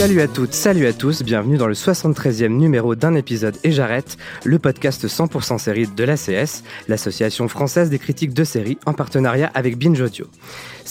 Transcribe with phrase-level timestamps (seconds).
[0.00, 4.16] Salut à toutes, salut à tous, bienvenue dans le 73e numéro d'un épisode et j'arrête,
[4.44, 9.76] le podcast 100% série de l'ACS, l'association française des critiques de séries en partenariat avec
[9.76, 10.24] Binge Audio.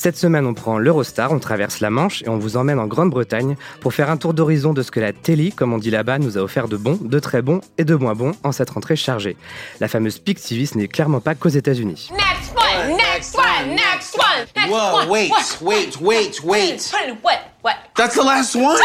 [0.01, 3.57] Cette semaine, on prend l'Eurostar, on traverse la Manche et on vous emmène en Grande-Bretagne
[3.81, 6.37] pour faire un tour d'horizon de ce que la télé, comme on dit là-bas, nous
[6.37, 9.35] a offert de bon, de très bon et de moins bon en cette rentrée chargée.
[9.81, 12.11] La fameuse Peak TV, ce n'est clairement pas qu'aux États-Unis.
[12.13, 15.09] Next one, next one, next one, next Whoa, one.
[15.09, 15.31] wait,
[15.61, 16.91] wait, wait, wait.
[17.21, 17.39] What?
[17.61, 17.73] What?
[17.97, 18.77] That's the last one.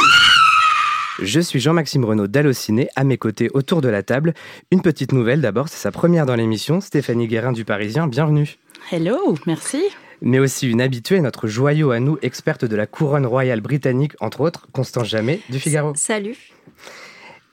[1.23, 4.35] Je suis Jean-Maxime Renaud d'Allociné, à mes côtés autour de la table.
[4.73, 8.57] Une petite nouvelle d'abord, c'est sa première dans l'émission, Stéphanie Guérin du Parisien, bienvenue.
[8.91, 9.81] Hello, merci.
[10.23, 14.41] Mais aussi une habituée, notre joyau à nous, experte de la couronne royale britannique, entre
[14.41, 15.93] autres, Constance Jamais du Figaro.
[15.95, 16.37] Salut.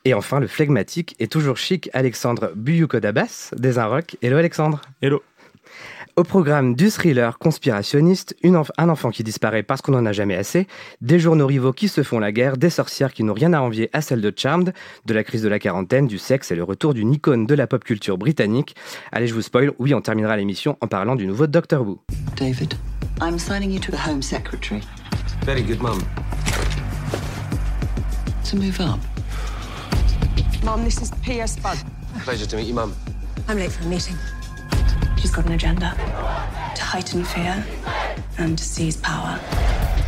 [0.04, 4.18] Et enfin, le flegmatique et toujours chic Alexandre Buyukodabas des Inrocks.
[4.22, 4.82] Hello Alexandre.
[5.02, 5.22] Hello.
[6.18, 10.12] Au programme du thriller conspirationniste, une enf- un enfant qui disparaît parce qu'on n'en a
[10.12, 10.68] jamais assez,
[11.00, 13.90] des journaux rivaux qui se font la guerre, des sorcières qui n'ont rien à envier
[13.94, 14.74] à celle de Charmed,
[15.06, 17.66] de la crise de la quarantaine, du sexe et le retour d'une icône de la
[17.66, 18.76] pop culture britannique.
[19.14, 22.00] Allez, je vous spoil, oui, on terminera l'émission en parlant du nouveau Doctor Who.
[22.36, 22.74] David,
[23.22, 24.82] I'm signing you to the Home Secretary
[25.46, 26.00] Very good, Mum.
[28.50, 29.00] to move up.
[30.66, 31.56] Mum, this is P.S.
[31.58, 31.78] Bud.
[32.26, 32.94] Pleasure to meet you, Mum.
[33.48, 34.16] I'm late for a meeting.
[35.22, 35.94] She's got an agenda
[36.76, 37.64] to heighten fear
[38.40, 39.40] and to seize power.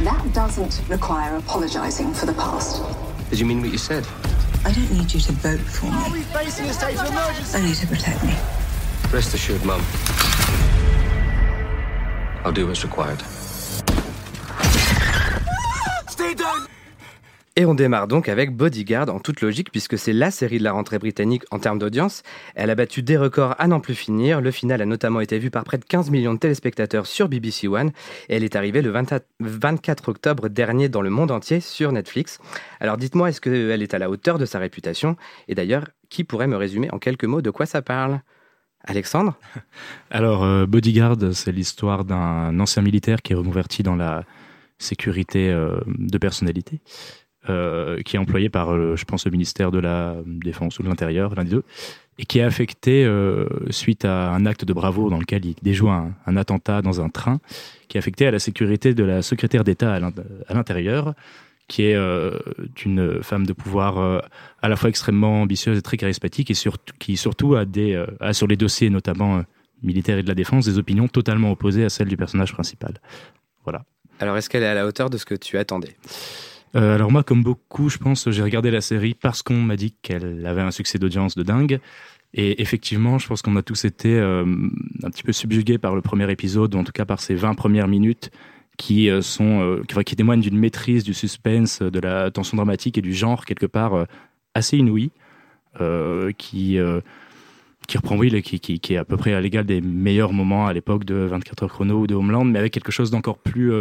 [0.01, 2.81] That doesn't require apologizing for the past.
[3.29, 4.07] Did you mean what you said?
[4.65, 5.91] I don't need you to vote for me.
[7.53, 8.35] Only to protect me.
[9.11, 9.83] Rest assured, Mum.
[12.43, 13.21] I'll do what's required.
[17.55, 20.71] Et on démarre donc avec Bodyguard en toute logique puisque c'est la série de la
[20.71, 22.23] rentrée britannique en termes d'audience.
[22.55, 24.41] Elle a battu des records à n'en plus finir.
[24.41, 27.67] Le final a notamment été vu par près de 15 millions de téléspectateurs sur BBC
[27.67, 27.91] One
[28.27, 32.39] et elle est arrivée le 24 24 octobre dernier dans le monde entier sur Netflix.
[32.79, 35.15] Alors dites-moi, est-ce qu'elle est à la hauteur de sa réputation?
[35.47, 38.21] Et d'ailleurs, qui pourrait me résumer en quelques mots de quoi ça parle?
[38.85, 39.37] Alexandre?
[40.09, 44.25] Alors, euh, Bodyguard, c'est l'histoire d'un ancien militaire qui est reconverti dans la
[44.77, 46.81] sécurité euh, de personnalité,
[47.49, 50.87] euh, qui est employé par, euh, je pense, le ministère de la Défense ou de
[50.87, 51.63] l'Intérieur, l'un des deux,
[52.19, 55.89] et qui est affecté euh, suite à un acte de bravoure dans lequel il déjoue
[55.89, 57.39] un, attentat dans un train,
[57.87, 60.13] qui est affecté à la sécurité de la secrétaire d'État à l'in-
[60.47, 61.13] à l'intérieur,
[61.67, 61.95] qui est
[62.85, 64.21] une femme de pouvoir
[64.61, 66.53] à la fois extrêmement ambitieuse et très charismatique, et
[66.99, 69.43] qui surtout a, des, a sur les dossiers notamment
[69.81, 72.93] militaires et de la défense des opinions totalement opposées à celles du personnage principal.
[73.63, 73.85] Voilà.
[74.19, 75.95] Alors est-ce qu'elle est à la hauteur de ce que tu attendais?
[76.75, 79.93] Euh, alors moi, comme beaucoup, je pense, j'ai regardé la série parce qu'on m'a dit
[80.01, 81.79] qu'elle avait un succès d'audience de dingue.
[82.33, 84.43] Et effectivement, je pense qu'on a tous été euh,
[85.03, 87.53] un petit peu subjugués par le premier épisode, ou en tout cas par ces 20
[87.53, 88.31] premières minutes
[88.75, 93.01] qui euh, sont qui, qui témoignent d'une maîtrise du suspense, de la tension dramatique et
[93.01, 94.07] du genre quelque part
[94.55, 95.11] assez inouïe,
[96.37, 96.79] qui
[97.85, 100.65] qui reprend oui, qui, qui, qui est à peu près à l'égal des meilleurs moments
[100.65, 103.71] à l'époque de 24 heures chrono ou de Homeland, mais avec quelque chose d'encore plus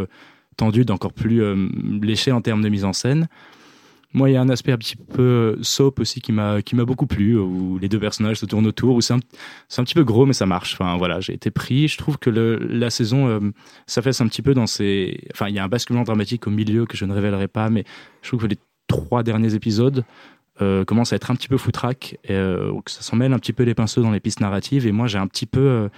[0.56, 1.68] tendu, d'encore plus euh,
[2.00, 3.28] léché en termes de mise en scène.
[4.14, 6.76] Moi, il y a un aspect un petit peu euh, soap aussi qui m'a qui
[6.76, 9.20] m'a beaucoup plu, où les deux personnages se tournent autour, où c'est un,
[9.78, 10.74] un petit peu gros, mais ça marche.
[10.74, 11.88] Enfin, voilà, j'ai été pris.
[11.88, 13.40] Je trouve que la saison euh,
[13.86, 15.18] s'affaisse un petit peu dans ses...
[15.32, 17.84] Enfin, il y a un basculement dramatique au milieu que je ne révélerai pas, mais
[18.20, 20.04] je trouve que les trois derniers épisodes
[20.60, 23.38] euh, commencent à être un petit peu foutraque, et, euh, que ça s'en mêle un
[23.38, 25.60] petit peu les pinceaux dans les pistes narratives, et moi, j'ai un petit peu...
[25.60, 25.88] euh,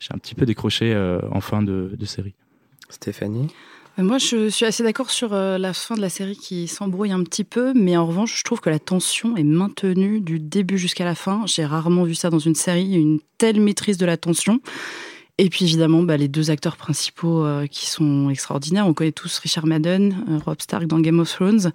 [0.00, 2.34] j'ai un petit peu décroché euh, en fin de, série.
[2.88, 3.48] Stéphanie?
[3.48, 7.12] Euh, Moi, je suis assez d'accord sur euh, la fin de la série qui s'embrouille
[7.12, 10.78] un petit peu, mais en revanche, je trouve que la tension est maintenue du début
[10.78, 11.42] jusqu'à la fin.
[11.44, 14.60] J'ai rarement vu ça dans une série, une telle maîtrise de la tension.
[15.36, 18.86] Et puis évidemment, bah, les deux acteurs principaux euh, qui sont extraordinaires.
[18.86, 21.72] On connaît tous Richard Madden, euh, Rob Stark dans Game of Thrones.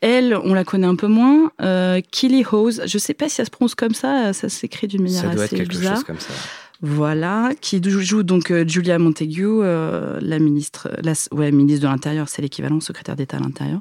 [0.00, 1.50] Elle, on la connaît un peu moins.
[1.60, 5.02] Euh, Killy Hose, je sais pas si ça se prononce comme ça, ça s'écrit d'une
[5.02, 5.96] manière Ça doit assez être quelque bizarre.
[5.96, 6.32] chose comme ça.
[6.80, 10.88] Voilà, qui joue donc euh, Julia Montague, euh, la ministre,
[11.32, 13.80] ouais, ministre de l'Intérieur, c'est l'équivalent secrétaire d'État à l'Intérieur.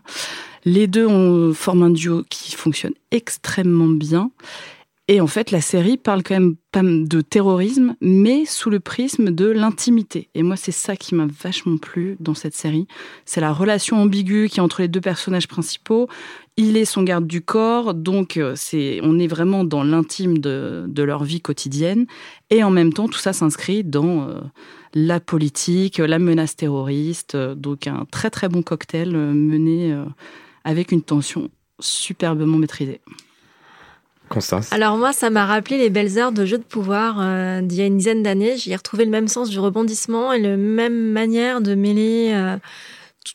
[0.65, 4.31] Les deux ont, forment un duo qui fonctionne extrêmement bien.
[5.09, 9.31] Et en fait, la série parle quand même pas de terrorisme, mais sous le prisme
[9.31, 10.29] de l'intimité.
[10.35, 12.87] Et moi, c'est ça qui m'a vachement plu dans cette série.
[13.23, 16.09] C'est la relation ambiguë qui est entre les deux personnages principaux.
[16.57, 21.03] Il est son garde du corps, donc euh, c'est, on est vraiment dans l'intime de,
[21.03, 22.05] leur vie quotidienne.
[22.49, 24.41] Et en même temps, tout ça s'inscrit dans euh,
[24.93, 27.37] la politique, la menace terroriste.
[27.37, 29.97] Donc un très très bon cocktail euh, mené
[30.65, 31.49] avec une tension
[31.79, 32.99] superbement maîtrisée.
[34.29, 37.77] Constance Alors moi, ça m'a rappelé les belles heures de jeu de pouvoir euh, d'il
[37.77, 38.57] y a une dizaine d'années.
[38.57, 42.57] J'y ai retrouvé le même sens du rebondissement et la même manière de mêler euh,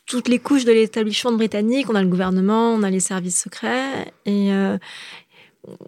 [0.05, 1.89] toutes les couches de l'établissement britannique.
[1.89, 4.77] On a le gouvernement, on a les services secrets et euh,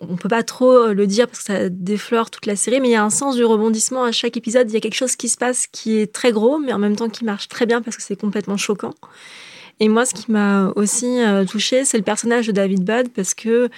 [0.01, 2.93] on peut pas trop le dire parce que ça déflore toute la série, mais il
[2.93, 4.71] y a un sens du rebondissement à chaque épisode.
[4.71, 6.95] Il y a quelque chose qui se passe qui est très gros, mais en même
[6.95, 8.93] temps qui marche très bien parce que c'est complètement choquant.
[9.81, 11.17] Et moi, ce qui m'a aussi
[11.49, 13.69] touché, c'est le personnage de David Budd parce que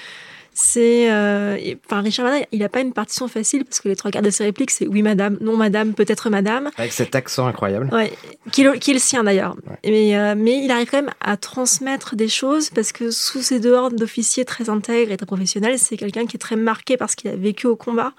[0.59, 1.56] c'est euh,
[1.86, 4.31] enfin Richard Madden, il a pas une partition facile parce que les trois quarts de
[4.31, 6.71] ses répliques c'est oui madame, non madame, peut-être madame.
[6.77, 7.89] Avec cet accent incroyable.
[7.94, 8.12] Ouais,
[8.51, 9.56] qui, est le sien d'ailleurs.
[9.86, 13.59] Mais, euh, mais il arrive quand même à transmettre des choses parce que sous ses
[13.59, 17.13] deux ordres d'officier très intègre et très professionnel, c'est quelqu'un qui est très marqué parce
[17.13, 18.13] qu'il a vécu au combat.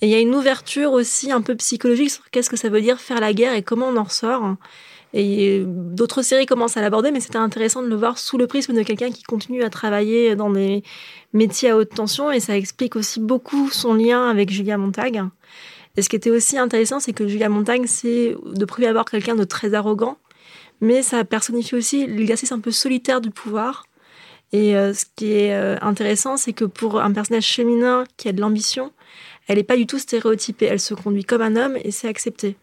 [0.00, 2.80] Et il y a une ouverture aussi un peu psychologique sur qu'est-ce que ça veut
[2.80, 4.56] dire faire la guerre et comment on en ressort.
[5.14, 8.72] Et d'autres séries commencent à l'aborder, mais c'était intéressant de le voir sous le prisme
[8.72, 10.82] de quelqu'un qui continue à travailler dans des
[11.32, 15.28] métier à haute tension et ça explique aussi beaucoup son lien avec Julia Montagne.
[15.96, 19.34] Et ce qui était aussi intéressant, c'est que Julia Montagne, c'est de premier abord quelqu'un
[19.34, 20.16] de très arrogant,
[20.80, 23.84] mais ça personnifie aussi l'exercice un peu solitaire du pouvoir.
[24.52, 28.32] Et euh, ce qui est euh, intéressant, c'est que pour un personnage féminin qui a
[28.32, 28.92] de l'ambition,
[29.48, 30.66] elle n'est pas du tout stéréotypée.
[30.66, 32.56] Elle se conduit comme un homme et c'est accepté.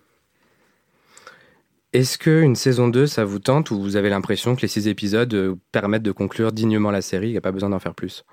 [1.91, 5.33] Est-ce qu'une saison 2, ça vous tente ou vous avez l'impression que les six épisodes
[5.33, 8.25] euh, permettent de conclure dignement la série Il n'y a pas besoin d'en faire plus?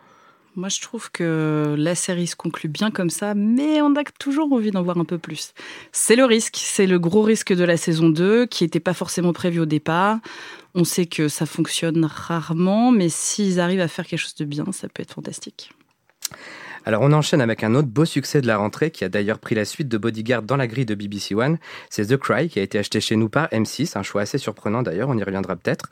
[0.57, 4.53] Moi, je trouve que la série se conclut bien comme ça, mais on a toujours
[4.53, 5.53] envie d'en voir un peu plus.
[5.93, 9.33] C'est le risque, c'est le gros risque de la saison 2, qui n'était pas forcément
[9.33, 10.19] prévu au départ.
[10.75, 14.65] On sait que ça fonctionne rarement, mais s'ils arrivent à faire quelque chose de bien,
[14.73, 15.73] ça peut être fantastique.
[16.87, 19.57] Alors on enchaîne avec un autre beau succès de la rentrée qui a d'ailleurs pris
[19.57, 21.59] la suite de Bodyguard dans la grille de BBC One.
[21.91, 24.83] C'est The Cry qui a été acheté chez nous par M6, un choix assez surprenant
[24.83, 25.91] d'ailleurs, on y reviendra peut-être.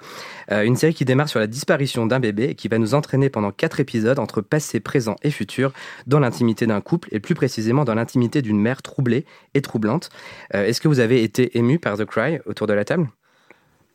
[0.52, 3.28] Euh, une série qui démarre sur la disparition d'un bébé et qui va nous entraîner
[3.28, 5.72] pendant quatre épisodes entre passé, présent et futur
[6.06, 10.10] dans l'intimité d'un couple et plus précisément dans l'intimité d'une mère troublée et troublante.
[10.54, 13.08] Euh, est-ce que vous avez été ému par The Cry autour de la table?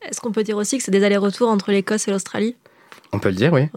[0.01, 2.57] Est-ce qu'on peut dire aussi que c'est des allers-retours entre l'Écosse et l'Australie?
[3.13, 3.67] On peut le dire, oui.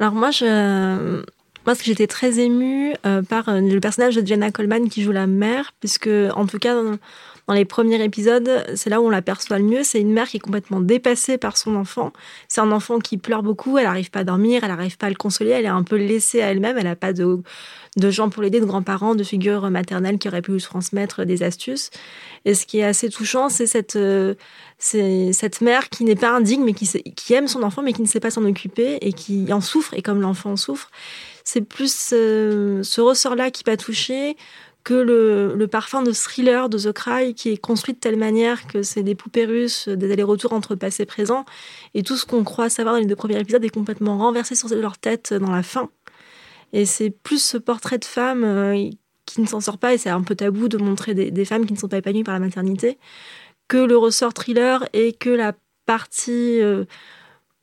[0.00, 1.22] Alors moi, je,
[1.66, 5.12] moi, que j'étais très émue euh, par euh, le personnage de Jenna Coleman qui joue
[5.12, 9.58] la mère, puisque, en tout cas, dans, les premiers épisodes, c'est là où on l'aperçoit
[9.58, 9.82] le mieux.
[9.82, 12.12] C'est une mère qui est complètement dépassée par son enfant.
[12.48, 15.10] C'est un enfant qui pleure beaucoup, elle n'arrive pas à dormir, elle n'arrive pas à
[15.10, 17.42] le consoler, elle est un peu laissée à elle-même, elle n'a pas de,
[18.10, 21.90] gens pour l'aider, de grands-parents, de figures maternelles qui auraient pu lui transmettre des astuces.
[22.46, 24.34] Et ce qui est assez touchant, c'est cette, euh,
[25.60, 28.20] mère qui n'est pas indigne, mais qui, qui aime son enfant, mais qui ne sait
[28.20, 30.90] pas s'en occuper et qui en souffre, et comme l'enfant en souffre
[31.44, 34.36] c'est plus euh, ce ressort-là qui m'a touché
[34.82, 38.82] que le, parfum de thriller de The Cry qui est construit de telle manière que
[38.82, 41.46] c'est des poupées russes, des allers-retours entre passé et présent,
[41.94, 44.68] et tout ce qu'on croit savoir dans les deux premiers épisodes est complètement renversé sur
[44.68, 45.90] leur tête dans la fin.
[46.74, 48.90] Et c'est plus ce portrait de femme euh,
[49.24, 51.72] qui ne s'en sort pas, et c'est un peu tabou de montrer des, femmes qui
[51.72, 52.98] ne sont pas épanouies par la maternité,
[53.68, 55.54] que le ressort thriller et que la
[55.86, 56.84] partie euh,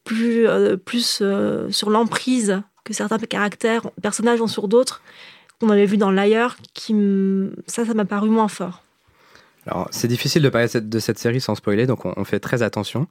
[0.06, 0.48] plus,
[0.86, 1.22] plus
[1.69, 5.01] sur l'emprise que certains caractères, personnages ont sur d'autres,
[5.60, 6.96] qu'on avait vu dans l'ailleurs, qui
[7.67, 8.84] ça, ça m'a paru moins fort.
[9.67, 13.08] Alors, c'est difficile de parler de cette série sans spoiler, donc on, fait très attention.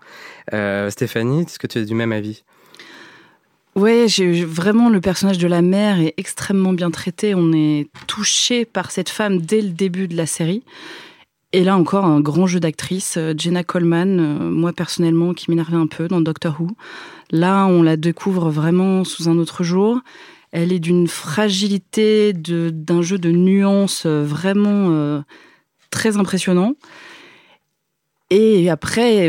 [0.53, 2.43] Euh, Stéphanie, est-ce que tu es du même avis?
[3.77, 7.37] Ouais, j'ai vraiment le personnage de la mère est extrêmement bien traité.
[7.37, 10.65] On est touché par cette femme dès le début de la série.
[11.53, 13.17] Et là encore, un grand jeu d'actrice.
[13.17, 16.69] Euh, Jenna Coleman, euh, moi personnellement, qui m'énervait un peu dans Doctor Who.
[17.33, 20.01] Là, on la découvre vraiment sous un autre jour.
[20.53, 25.23] Elle est d'une fragilité, d'un jeu de nuances euh, vraiment
[25.91, 26.75] très impressionnant.
[28.31, 29.29] Et après,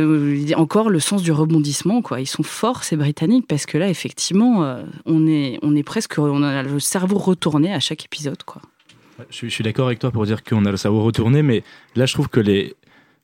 [0.56, 2.22] encore le sens du rebondissement, quoi.
[2.22, 6.44] Ils sont forts, ces Britanniques, parce que là, effectivement, on est, on est presque, on
[6.44, 8.62] a le cerveau retourné à chaque épisode, quoi.
[9.30, 11.63] Je suis d'accord avec toi pour dire qu'on a le cerveau retourné, mais
[11.96, 12.75] là, je trouve que les,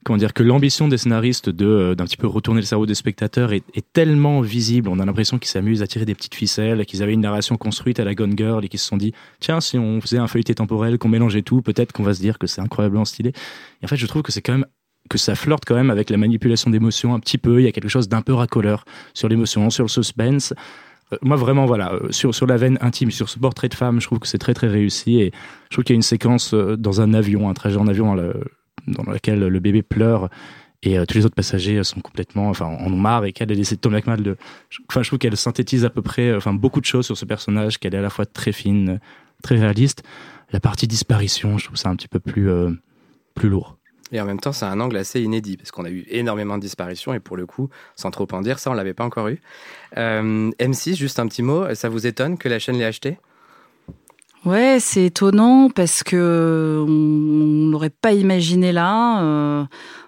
[0.08, 2.96] comment dire que l'ambition des scénaristes de euh, d'un petit peu retourner le cerveau des
[2.96, 4.90] spectateurs est, tellement visible.
[4.90, 8.00] On a l'impression qu'ils s'amusent à tirer des petites ficelles, qu'ils avaient une narration construite
[8.00, 10.56] à la Gone Girl et qu'ils se sont dit tiens si on faisait un feuilleté
[10.56, 13.34] temporel, qu'on mélangeait tout, peut-être qu'on va se dire que c'est incroyablement stylé.
[13.82, 14.66] Et en fait, je trouve que c'est quand même
[15.10, 17.60] que ça flirte quand même avec la manipulation d'émotions un petit peu.
[17.60, 20.54] Il y a quelque chose d'un peu racoleur sur l'émotion, sur le suspense.
[21.14, 24.00] Euh, moi, vraiment, voilà, euh, sur, sur la veine intime, sur ce portrait de femme,
[24.02, 25.20] je trouve que c'est très, très réussi.
[25.20, 25.32] Et
[25.70, 28.14] je trouve qu'il y a une séquence euh, dans un avion, un trajet en avion,
[28.16, 28.44] le-
[28.88, 30.30] dans laquelle le bébé pleure.
[30.84, 33.94] Et tous les autres passagers sont complètement, enfin, en marre et qu'elle essaie de Tom
[33.94, 34.38] McMahon de,
[34.88, 37.80] enfin, je trouve qu'elle synthétise à peu près, enfin, beaucoup de choses sur ce personnage,
[37.80, 39.00] qu'elle est à la fois très fine,
[39.42, 40.04] très réaliste.
[40.52, 42.50] La partie disparition, je trouve ça un petit peu plus,
[43.34, 43.77] plus lourd.
[44.12, 46.62] Et en même temps, c'est un angle assez inédit, parce qu'on a eu énormément de
[46.62, 49.42] disparitions, et pour le coup, sans trop en dire, ça, on l'avait pas encore eu.
[49.98, 53.18] Euh, M6, juste un petit mot, ça vous étonne que la chaîne l'ait acheté?
[54.46, 59.22] Ouais, c'est étonnant parce que on on l'aurait pas imaginé là.
[59.22, 59.66] euh,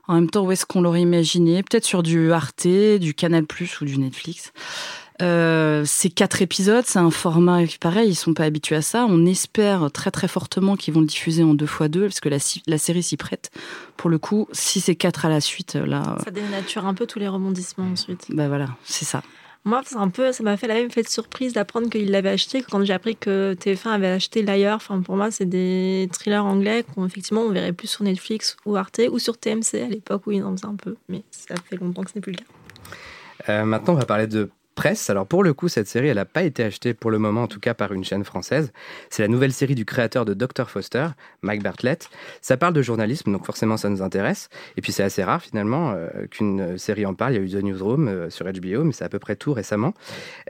[0.08, 1.62] en même temps, où est-ce qu'on l'aurait imaginé?
[1.62, 2.68] Peut-être sur du Arte,
[3.00, 3.46] du Canal+
[3.82, 4.54] ou du Netflix.
[5.22, 9.06] Euh, c'est quatre épisodes, c'est un format pareil, ils sont pas habitués à ça.
[9.10, 12.30] On espère très très fortement qu'ils vont le diffuser en deux fois deux, parce que
[12.30, 13.52] la, série s'y prête.
[13.98, 17.20] Pour le coup, si c'est quatre à la suite, là, Ça dénature un peu tous
[17.20, 18.26] les rebondissements ensuite.
[18.30, 19.22] bah voilà, c'est ça.
[19.66, 22.30] Moi, c'est un peu, ça m'a fait la même fait de surprise d'apprendre qu'il l'avait
[22.30, 24.78] acheté quand j'ai appris que TF1 avait acheté Liar.
[24.78, 28.78] Enfin, pour moi, c'est des thrillers anglais qu'on effectivement on verrait plus sur Netflix ou
[28.78, 30.96] Arte ou sur TMC à l'époque où ils en faisaient un peu.
[31.10, 32.46] Mais ça fait longtemps que ce n'est plus le cas.
[33.50, 34.50] Euh, maintenant, on va parler de
[35.10, 37.48] Alors, pour le coup, cette série, elle n'a pas été achetée pour le moment, en
[37.48, 38.72] tout cas par une chaîne française.
[39.10, 40.70] C'est la nouvelle série du créateur de Dr.
[40.70, 41.08] Foster,
[41.42, 42.10] Mike Bartlett.
[42.42, 44.50] Ça parle de journalisme, donc forcément, ça nous intéresse.
[44.78, 47.34] Et puis, c'est assez rare, finalement, euh, qu'une série en parle.
[47.34, 49.54] Il y a eu The Newsroom euh, sur HBO, mais c'est à peu près tout
[49.54, 49.94] récemment.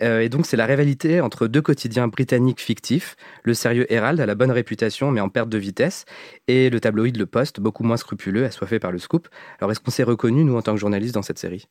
[0.03, 4.27] Euh, et donc, c'est la rivalité entre deux quotidiens britanniques fictifs, le sérieux Herald, à
[4.27, 6.05] la bonne réputation, mais en perte de vitesse,
[6.47, 9.27] et le tabloïd Le Poste, beaucoup moins scrupuleux, assoiffé par le scoop.
[9.59, 11.67] Alors, est-ce qu'on s'est reconnu, nous, en tant que journalistes, dans cette série?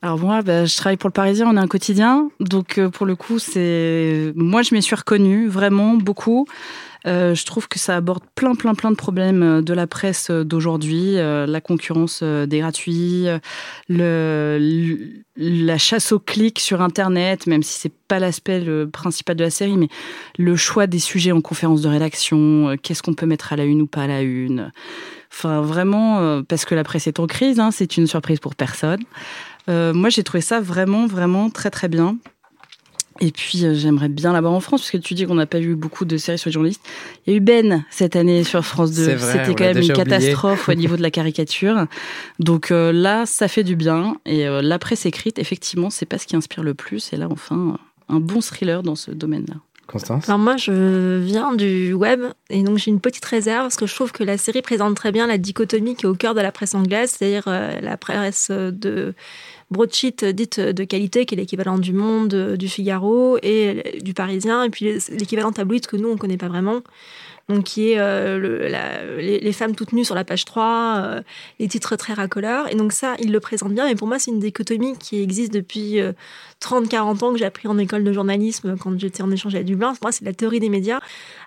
[0.00, 3.04] Alors moi, bah, je travaille pour le Parisien, on a un quotidien, donc euh, pour
[3.04, 6.46] le coup, c'est moi je m'y suis reconnue vraiment beaucoup.
[7.06, 10.30] Euh, je trouve que ça aborde plein, plein, plein de problèmes euh, de la presse
[10.30, 13.26] d'aujourd'hui, la concurrence des gratuits,
[13.88, 14.58] la
[15.78, 19.88] chasse au clic sur Internet, même si c'est pas l'aspect principal de la série, mais
[20.38, 23.82] le choix des sujets en conférence de rédaction, qu'est-ce qu'on peut mettre à la une
[23.82, 24.70] ou pas à la une.
[25.32, 29.02] Enfin, vraiment, parce que la presse est en crise, hein, c'est une surprise pour personne.
[29.68, 32.16] Euh, moi, j'ai trouvé ça vraiment, vraiment très, très bien.
[33.20, 35.60] Et puis, euh, j'aimerais bien l'avoir en France, parce que tu dis qu'on n'a pas
[35.60, 36.82] eu beaucoup de séries sur les journalistes.
[37.26, 39.04] Il y a eu Ben cette année sur France 2.
[39.04, 41.86] C'est vrai, C'était quand même une catastrophe au niveau de la caricature.
[42.38, 44.16] Donc euh, là, ça fait du bien.
[44.24, 47.12] Et euh, la presse écrite, effectivement, c'est pas ce qui inspire le plus.
[47.12, 49.56] Et là, enfin, un bon thriller dans ce domaine-là.
[49.88, 53.86] Constance Alors moi, je viens du web et donc j'ai une petite réserve parce que
[53.86, 56.40] je trouve que la série présente très bien la dichotomie qui est au cœur de
[56.42, 59.14] la presse anglaise, c'est-à-dire euh, la presse de
[59.70, 64.70] broadsheet dite de qualité, qui est l'équivalent du Monde, du Figaro et du Parisien, et
[64.70, 66.82] puis l'équivalent tabloïd que nous, on connaît pas vraiment.
[67.48, 71.22] Donc, qui est euh, les femmes toutes nues sur la page 3, euh,
[71.58, 72.70] les titres très racoleurs.
[72.70, 73.86] Et donc, ça, il le présente bien.
[73.86, 76.12] Mais pour moi, c'est une dichotomie qui existe depuis euh,
[76.62, 79.94] 30-40 ans que j'ai appris en école de journalisme quand j'étais en échange à Dublin.
[80.02, 81.00] Moi, c'est la théorie des médias.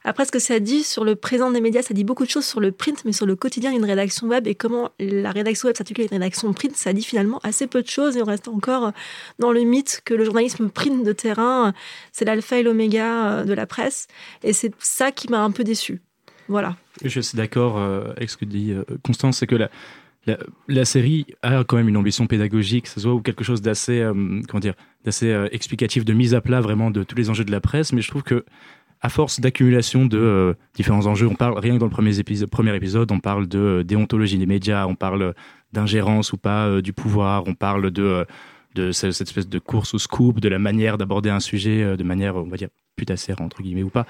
[0.04, 2.46] Après, ce que ça dit sur le présent des médias, ça dit beaucoup de choses
[2.46, 5.78] sur le print, mais sur le quotidien d'une rédaction web et comment la rédaction web
[5.78, 8.48] s'articule avec une rédaction print, ça dit finalement assez peu de choses et on reste
[8.48, 8.92] encore
[9.40, 11.74] dans le mythe que le journalisme print de terrain,
[12.12, 14.08] c'est l'alpha et l'oméga euh, de la presse.
[14.44, 16.02] Et c'est ça qui m'a un peu déçu.
[16.48, 16.76] Voilà.
[17.04, 19.70] Je suis d'accord euh, avec ce que dit euh, Constance, c'est que la,
[20.68, 24.00] la, série a quand même une ambition pédagogique, ça se voit, ou quelque chose d'assez,
[24.00, 24.14] euh,
[24.48, 27.52] comment dire, d'assez euh, explicatif, de mise à plat vraiment de tous les enjeux de
[27.52, 27.92] la presse.
[27.94, 28.46] Mais je trouve que
[29.02, 32.50] à force d'accumulation de euh, différents enjeux, on parle rien que dans le premier épisode,
[32.50, 35.34] premier épisode, on parle de déontologie des médias, on parle
[35.74, 38.26] d'ingérence ou pas du pouvoir, on parle de
[38.76, 41.98] de ce- cette espèce de course au scoop, de la manière d'aborder un sujet euh,
[41.98, 44.06] de manière, on va dire, putassière, entre guillemets, ou pas.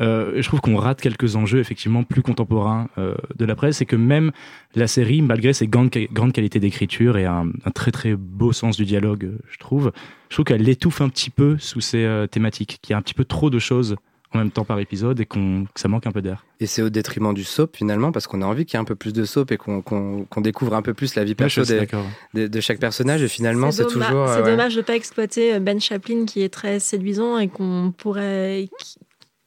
[0.00, 3.86] Euh, je trouve qu'on rate quelques enjeux, effectivement, plus contemporains euh, de la presse, et
[3.86, 4.30] que même
[4.74, 8.84] la série, malgré ses grandes, grandes qualités d'écriture et un, très très beau sens du
[8.84, 9.92] dialogue, je trouve,
[10.28, 13.14] je trouve qu'elle l'étouffe un petit peu sous euh, thématiques, qu'il y a un petit
[13.14, 13.96] peu trop de choses
[14.34, 16.44] en même temps par épisode et qu'on, que ça manque un peu d'air.
[16.60, 18.84] Et c'est au détriment du soap finalement, parce qu'on a envie qu'il y ait un
[18.84, 21.62] peu plus de soap et qu'on qu'on- qu'on découvre un peu plus la vie perso
[21.64, 21.86] des-
[22.34, 23.22] des- de chaque personnage.
[23.22, 24.02] Et finalement, c'est toujours.
[24.02, 24.50] C'est euh, ouais.
[24.50, 28.68] dommage de ne pas exploiter Ben Chaplin qui est très séduisant et qu'on pourrait.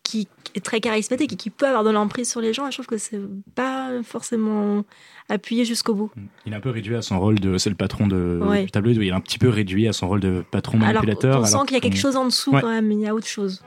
[0.04, 2.68] Qui, qui est très charismatique et qui peut avoir de l'emprise sur les gens.
[2.68, 3.22] Et je trouve que c'est
[3.56, 4.84] pas forcément
[5.30, 6.12] appuyé jusqu'au bout.
[6.46, 7.58] Il est un peu réduit à son rôle de.
[7.58, 8.66] C'est le patron de, Ouais.
[8.66, 11.40] du tableau, il est un petit peu réduit à son rôle de patron Alors, manipulateur.
[11.40, 12.60] on sent alors qu'il y a quelque chose en dessous Ouais.
[12.62, 13.62] quand même, mais il y a autre chose.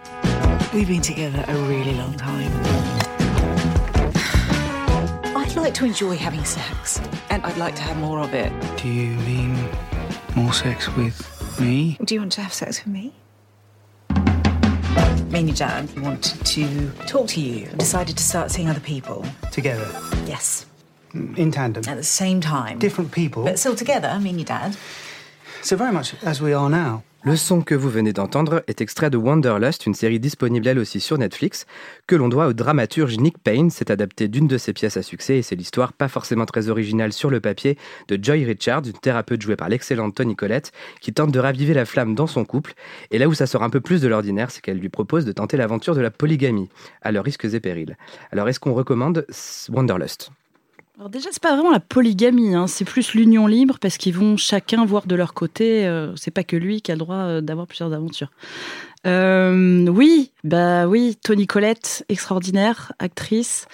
[0.73, 2.51] We've been together a really long time.
[5.37, 8.53] I'd like to enjoy having sex, and I'd like to have more of it.
[8.79, 9.57] Do you mean
[10.35, 11.97] more sex with me?
[12.05, 13.13] Do you want to have sex with me?
[15.31, 18.81] Me and your dad wanted to talk to you and decided to start seeing other
[18.81, 19.25] people.
[19.53, 19.87] Together.
[20.27, 20.67] Yes,
[21.13, 21.85] mm, In tandem.
[21.87, 22.81] at the same time.
[22.81, 23.45] Different people.
[23.45, 24.77] But still together, me and your dad.
[25.63, 27.05] So very much as we are now.
[27.27, 31.01] Le son que vous venez d'entendre est extrait de Wanderlust, une série disponible elle aussi
[31.01, 31.65] sur Netflix,
[32.07, 33.71] que l'on doit au dramaturge Nick Payne.
[33.71, 37.15] C'est adapté d'une de ses pièces à succès et c'est l'histoire pas forcément très originale
[37.15, 37.79] sur le papier
[38.09, 41.87] de Joy Richards, une thérapeute jouée par l'excellente Tony Collette, qui tente de raviver la
[41.87, 42.75] flamme dans son couple.
[43.11, 45.33] Et là où ça sort un peu plus de l'ordinaire, c'est qu'elle lui propose de
[45.33, 46.69] tenter l'aventure de la polygamie,
[47.01, 47.97] à leurs risques et périls.
[48.33, 49.27] Alors est-ce qu'on recommande
[49.71, 50.31] Wanderlust?
[50.97, 54.37] Alors déjà, c'est pas vraiment la polygamie, hein, c'est plus l'union libre parce qu'ils vont
[54.37, 55.85] chacun voir de leur côté.
[55.87, 58.31] euh, c'est pas que lui qui a le droit euh, d'avoir plusieurs aventures.
[59.05, 63.67] Euh, oui, bah oui, Tony Collette, extraordinaire actrice.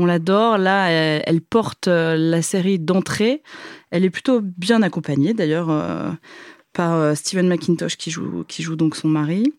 [0.00, 0.58] On l'adore.
[0.58, 3.44] Là, elle, elle porte euh, la série d'entrée.
[3.92, 5.70] Elle est plutôt bien accompagnée, d'ailleurs,
[6.72, 9.54] par Steven McIntosh qui joue, qui joue donc son mari.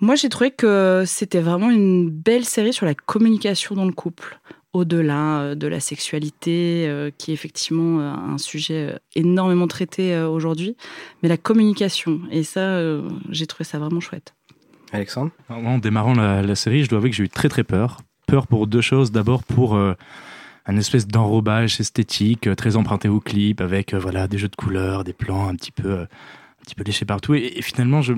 [0.00, 4.38] Moi, j'ai trouvé que c'était vraiment une belle série sur la communication dans le couple,
[4.76, 10.76] au-delà euh, de la sexualité, euh, qui est effectivement euh, un sujet énormément traité aujourd'hui,
[11.22, 12.20] mais la communication.
[12.30, 12.80] Et ça,
[13.30, 14.34] j'ai trouvé ça vraiment chouette.
[14.92, 15.32] Alexandre?
[15.48, 17.98] En démarrant la, la série, je dois avouer que j'ai eu très très peur.
[18.26, 19.10] Peur pour deux choses.
[19.12, 19.94] D'abord pour euh,
[20.66, 25.04] un espèce d'enrobage esthétique très emprunté au clip, avec euh, voilà des jeux de couleurs,
[25.04, 27.34] des plans un petit peu, euh, un petit peu léchés partout.
[27.34, 28.14] Et, et finalement, je,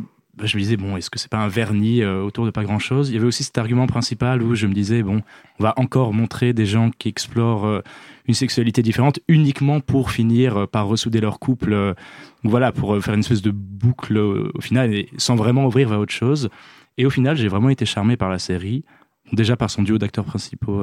[0.46, 2.78] je me disais bon, est-ce que c'est pas un vernis euh, autour de pas grand
[2.78, 5.22] chose Il y avait aussi cet argument principal où je me disais bon,
[5.58, 7.80] on va encore montrer des gens qui explorent euh,
[8.26, 11.94] une sexualité différente uniquement pour finir euh, par ressouder leur couple.
[12.44, 16.50] voilà, pour faire une espèce de boucle au final, sans vraiment ouvrir vers autre chose.
[16.96, 18.84] Et au final, j'ai vraiment été charmé par la série.
[19.32, 20.82] Déjà par son duo d'acteurs principaux,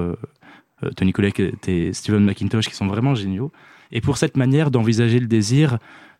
[0.95, 3.51] Tony Collette et Steven McIntosh, qui sont vraiment géniaux.
[3.91, 5.77] Et pour cette manière d'envisager le désir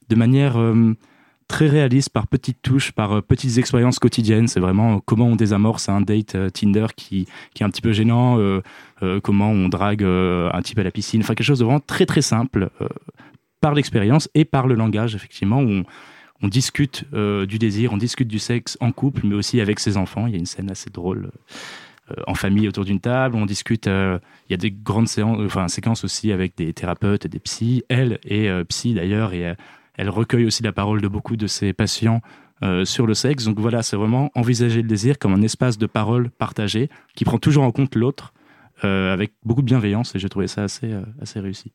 [0.10, 0.58] de manière
[1.48, 4.48] très réaliste, par petites touches, par euh, petites expériences quotidiennes.
[4.48, 7.82] C'est vraiment euh, comment on désamorce un date euh, Tinder qui, qui est un petit
[7.82, 8.40] peu gênant,
[9.24, 11.22] comment on drague un type à la piscine.
[11.22, 12.70] Enfin, quelque chose de vraiment très très simple
[13.62, 15.84] par l'expérience et par le langage, effectivement, où
[16.42, 20.28] on, discute du désir, on discute du sexe en couple, mais aussi avec ses enfants.
[20.28, 21.30] Il y a une scène assez drôle
[22.28, 23.36] en famille autour d'une table.
[23.36, 23.86] On discute.
[23.88, 27.84] il y a des grandes séances, enfin séquences aussi avec des thérapeutes et des psys.
[27.90, 29.56] Elle euh, psy d'ailleurs et
[29.98, 32.22] elle recueille aussi la parole de beaucoup de ses patients
[32.64, 33.44] euh, sur le sexe.
[33.44, 37.38] Donc voilà, c'est vraiment envisager le désir comme un espace de parole partagé qui prend
[37.38, 38.34] toujours en compte l'autre
[38.86, 41.74] euh, avec beaucoup de bienveillance et j'ai trouvé ça assez euh, assez réussi.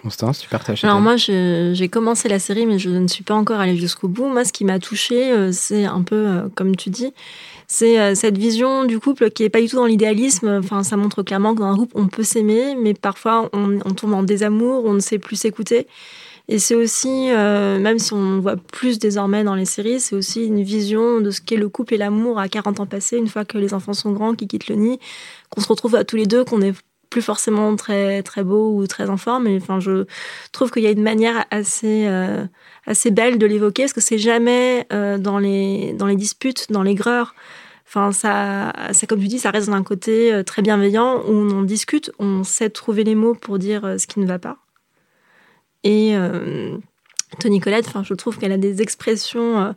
[0.00, 3.60] Constance, tu partages Alors moi, j'ai commencé la série, mais je ne suis pas encore
[3.60, 4.26] allée jusqu'au bout.
[4.26, 7.12] Moi, ce qui m'a touchée, c'est un peu, comme tu dis,
[7.66, 10.60] c'est cette vision du couple qui est pas du tout dans l'idéalisme.
[10.64, 13.90] Enfin, ça montre clairement que dans un couple, on peut s'aimer, mais parfois, on, on
[13.92, 15.86] tombe en désamour, on ne sait plus s'écouter.
[16.48, 20.46] Et c'est aussi, euh, même si on voit plus désormais dans les séries, c'est aussi
[20.46, 23.44] une vision de ce qu'est le couple et l'amour à 40 ans passés, une fois
[23.44, 24.98] que les enfants sont grands, qu'ils quittent le nid,
[25.50, 26.74] qu'on se retrouve à tous les deux, qu'on est
[27.10, 29.44] plus forcément très très beau ou très en forme.
[29.44, 30.06] Mais enfin, je
[30.50, 32.44] trouve qu'il y a une manière assez euh,
[32.86, 36.82] assez belle de l'évoquer, parce que c'est jamais euh, dans les dans les disputes, dans
[36.82, 37.34] les greurs.
[37.86, 41.62] Enfin, ça, c'est comme tu dis, ça reste d'un côté très bienveillant où on en
[41.62, 44.56] discute, on sait trouver les mots pour dire ce qui ne va pas.
[45.84, 46.76] Et euh,
[47.40, 49.60] Tony Collette, je trouve qu'elle a des expressions.
[49.60, 49.72] euh,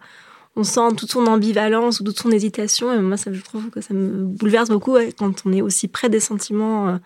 [0.57, 2.93] on sent toute son ambivalence ou toute son hésitation.
[2.93, 6.09] Et moi, ça, je trouve que ça me bouleverse beaucoup quand on est aussi près
[6.09, 6.97] des sentiments euh,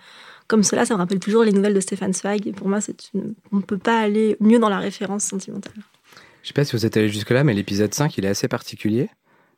[0.48, 0.86] comme cela.
[0.86, 2.48] Ça me rappelle toujours les nouvelles de Stéphane Zweig.
[2.48, 2.80] Et pour moi,
[3.52, 5.74] on ne peut pas aller mieux dans la référence sentimentale.
[6.44, 9.10] Je sais pas si vous êtes allé jusque-là, mais l'épisode 5, il est assez particulier.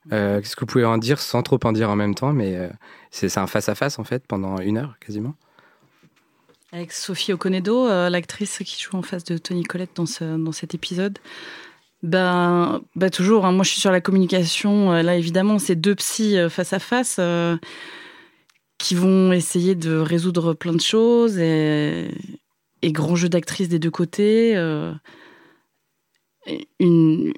[0.10, 2.70] Qu'est-ce que vous pouvez en dire sans trop en dire en même temps Mais
[3.12, 5.36] c'est un face-à-face, en fait, pendant une heure, quasiment.
[6.74, 10.06] Avec Sophie Okonedo, euh, l'actrice qui joue en face de Tony Collette dans,
[10.38, 11.20] dans cet épisode.
[12.02, 14.94] Ben, ben toujours, hein, moi je suis sur la communication.
[14.94, 17.20] euh, Là, évidemment, c'est deux psys euh, face à face
[18.78, 22.10] qui vont essayer de résoudre plein de choses et,
[22.84, 24.56] grand jeu d'actrice des deux côtés.
[26.80, 27.34] une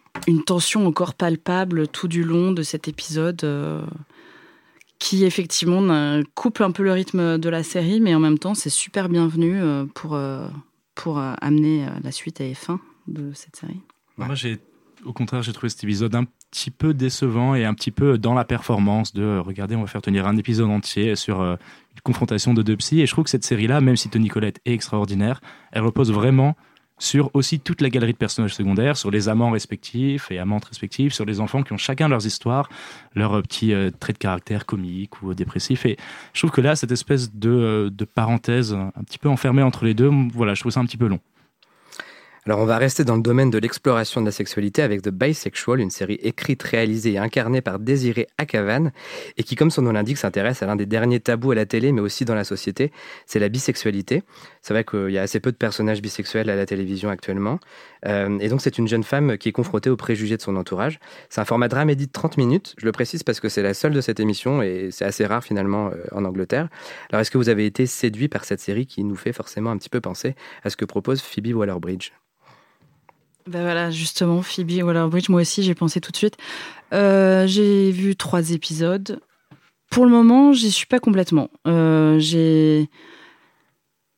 [0.45, 3.43] tension encore palpable tout du long de cet épisode.
[5.03, 8.69] Qui effectivement coupe un peu le rythme de la série, mais en même temps c'est
[8.69, 10.47] super bienvenu euh, pour, euh,
[10.95, 13.81] pour euh, amener la suite et fin de cette série.
[14.15, 14.59] Moi, j'ai,
[15.03, 18.33] au contraire, j'ai trouvé cet épisode un petit peu décevant et un petit peu dans
[18.33, 21.57] la performance de regardez, on va faire tenir un épisode entier sur une
[22.03, 23.01] confrontation de deux psys.
[23.01, 25.41] Et je trouve que cette série-là, même si Tony Collette est extraordinaire,
[25.73, 26.55] elle repose vraiment
[27.03, 31.13] sur aussi toute la galerie de personnages secondaires, sur les amants respectifs et amantes respectives,
[31.13, 32.69] sur les enfants qui ont chacun leurs histoires,
[33.13, 35.85] leurs euh, petits euh, traits de caractère comiques ou euh, dépressifs.
[35.85, 35.97] Et
[36.31, 39.93] je trouve que là, cette espèce de, de parenthèse un petit peu enfermée entre les
[39.93, 41.19] deux, voilà, je trouve ça un petit peu long.
[42.45, 45.79] Alors on va rester dans le domaine de l'exploration de la sexualité avec The Bisexual,
[45.79, 48.91] une série écrite, réalisée et incarnée par Désiré Akavan
[49.37, 51.93] et qui, comme son nom l'indique, s'intéresse à l'un des derniers tabous à la télé
[51.93, 52.91] mais aussi dans la société,
[53.25, 54.23] c'est la bisexualité.
[54.63, 57.60] C'est vrai qu'il y a assez peu de personnages bisexuels à la télévision actuellement.
[58.06, 60.99] Euh, et donc c'est une jeune femme qui est confrontée aux préjugés de son entourage.
[61.30, 63.91] C'est un format dramédie de 30 minutes, je le précise parce que c'est la seule
[63.91, 66.69] de cette émission et c'est assez rare finalement euh, en Angleterre.
[67.12, 69.78] Alors est-ce que vous avez été séduit par cette série qui nous fait forcément un
[69.78, 72.12] petit peu penser à ce que propose Phoebe Waller-Bridge?
[73.47, 76.38] Ben voilà, justement, Phoebe Waller-Bridge, moi aussi, j'ai pensé tout de suite.
[76.93, 79.19] Euh, j'ai vu trois épisodes.
[79.89, 81.49] Pour le moment, j'y suis pas complètement.
[81.65, 82.89] J'ai...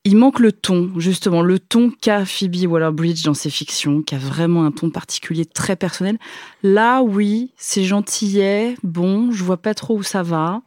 [0.08, 4.20] Il manque le ton, justement, le ton qu'a Phoebe Waller-Bridge dans ses fictions, qui a
[4.20, 6.20] vraiment un ton particulier très personnel.
[6.62, 10.62] Là, oui, c'est gentillet, bon, je vois pas trop où ça va.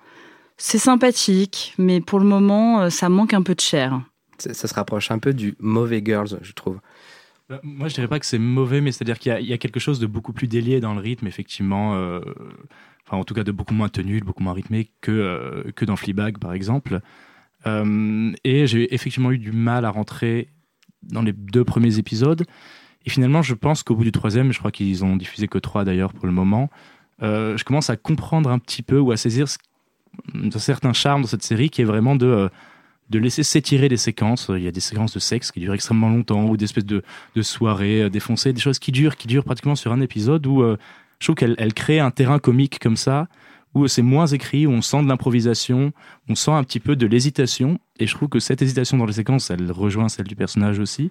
[0.57, 4.01] C'est sympathique, mais pour le moment, euh, ça manque un peu de chair.
[4.38, 6.81] ça, ça se rapproche un peu du mauvais Girls, je trouve.
[7.48, 9.53] Bah, Moi, je dirais pas que c'est mauvais, mais c'est-à-dire qu'il y a- il y,
[9.53, 11.94] a quelque chose de beaucoup plus délié dans le rythme, effectivement.
[11.94, 12.20] euh,
[13.07, 15.85] enfin, en tout cas, de beaucoup moins tenu, de beaucoup moins rythmé que, euh, que
[15.85, 17.01] dans Fleabag, par exemple.
[17.66, 20.49] Euh, et j'ai effectivement eu du mal à rentrer
[21.03, 22.44] dans les deux premiers épisodes.
[23.05, 25.85] Et finalement, je pense qu'au bout du troisième, je crois qu'ils ont diffusé que trois
[25.85, 26.71] d'ailleurs pour le moment,
[27.23, 29.47] euh, je commence à comprendre un petit peu ou à saisir
[30.35, 32.49] un certain charme dans cette série qui est vraiment de, euh,
[33.11, 34.51] de laisser s'étirer des séquences.
[34.55, 37.03] Il y a des séquences de sexe qui durent extrêmement longtemps ou des espèces de,
[37.35, 41.27] de soirées défoncées, des choses qui durent, qui durent pratiquement sur un épisode où je
[41.27, 43.29] trouve qu'elle elle crée un terrain comique comme ça
[43.74, 45.92] où c'est moins écrit, où on sent de l'improvisation,
[46.28, 47.78] on sent un petit peu de l'hésitation.
[47.98, 51.11] Et je trouve que cette hésitation dans les séquences, elle rejoint celle du personnage aussi.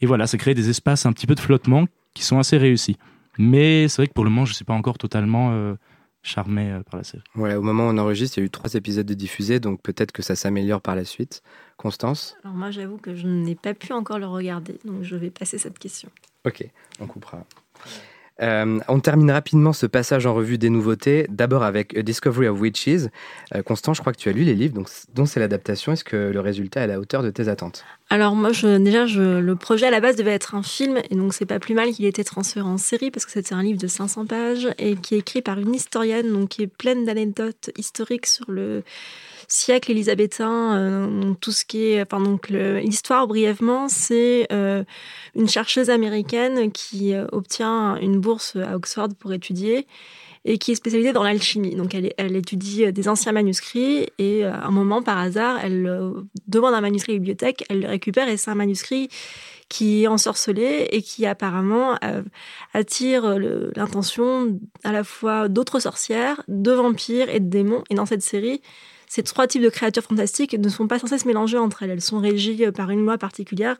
[0.00, 2.96] Et voilà, ça crée des espaces un petit peu de flottement qui sont assez réussis.
[3.38, 5.74] Mais c'est vrai que pour le moment, je ne suis pas encore totalement euh,
[6.22, 7.22] charmé euh, par la série.
[7.34, 9.82] Voilà, au moment où on enregistre, il y a eu trois épisodes de diffusés, donc
[9.82, 11.42] peut-être que ça s'améliore par la suite.
[11.76, 12.36] Constance?
[12.44, 15.58] Alors moi, j'avoue que je n'ai pas pu encore le regarder, donc je vais passer
[15.58, 16.08] cette question.
[16.44, 16.68] Ok,
[17.00, 17.44] on coupera.
[18.42, 23.08] Euh, on termine rapidement ce passage en revue des nouveautés, d'abord avec Discovery of Witches.
[23.54, 25.92] Euh, Constant, je crois que tu as lu les livres, donc, dont c'est l'adaptation.
[25.92, 27.84] Est-ce que le résultat est à la hauteur de tes attentes?
[28.10, 31.32] Alors moi, je, déjà, le projet à la base devait être un film, et donc
[31.32, 33.80] c'est pas plus mal qu'il ait été transféré en série, parce que c'était un livre
[33.80, 37.70] de 500 pages, et qui est écrit par une historienne, donc qui est pleine d'anecdotes
[37.76, 38.82] historiques sur le
[39.48, 42.02] siècle élisabétain, euh, tout ce qui est...
[42.02, 44.84] Enfin, donc l'histoire, brièvement, c'est euh,
[45.34, 49.86] une chercheuse américaine qui euh, obtient une bourse à Oxford pour étudier,
[50.46, 51.74] et qui est spécialisée dans l'alchimie.
[51.74, 56.12] Donc elle, elle étudie des anciens manuscrits et à un moment, par hasard, elle
[56.48, 59.08] demande un manuscrit à la bibliothèque, elle le récupère et c'est un manuscrit
[59.70, 61.98] qui est ensorcelé et qui apparemment
[62.74, 63.38] attire
[63.74, 67.82] l'intention à la fois d'autres sorcières, de vampires et de démons.
[67.88, 68.60] Et dans cette série,
[69.14, 71.90] ces trois types de créatures fantastiques ne sont pas censées se mélanger entre elles.
[71.90, 73.76] Elles sont régies euh, par une loi particulière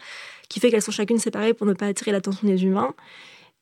[0.48, 2.94] qui fait qu'elles sont chacune séparées pour ne pas attirer l'attention des humains.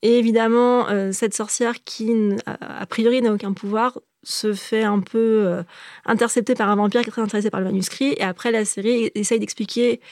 [0.02, 2.12] Et évidemment, euh, cette sorcière qui,
[2.44, 5.62] a priori, n'a aucun pouvoir, se fait un peu euh,
[6.04, 8.12] intercepter par un vampire qui est très intéressé par le manuscrit.
[8.18, 10.02] Et après, la série essaye d'expliquer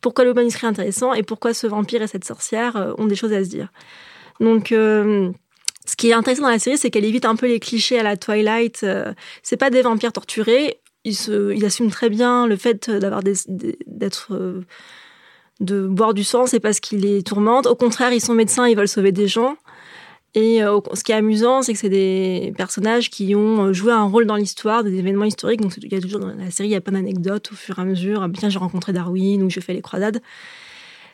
[0.00, 3.16] pourquoi le manuscrit est intéressant et pourquoi ce vampire et cette sorcière euh, ont des
[3.16, 3.72] choses à se dire.
[4.38, 7.98] Donc, ce qui est intéressant dans la série, c'est qu'elle évite un peu les clichés
[7.98, 8.86] à la Twilight.
[9.42, 10.78] C'est pas des vampires torturés.
[11.08, 14.60] Ils, se, ils assument très bien le fait d'avoir d'être euh,
[15.60, 17.66] de boire du sang, c'est parce qu'il les tourmente.
[17.66, 19.56] Au contraire, ils sont médecins, ils veulent sauver des gens.
[20.34, 23.90] Et euh, ce qui est amusant, c'est que c'est des personnages qui ont euh, joué
[23.90, 25.62] un rôle dans l'histoire, des événements historiques.
[25.62, 27.78] Donc, il y a toujours dans la série, il y a plein d'anecdotes au fur
[27.78, 28.22] et à mesure.
[28.22, 30.20] Ah, Bien, j'ai rencontré Darwin ou j'ai fait les croisades.